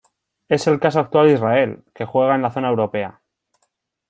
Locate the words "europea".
2.69-3.21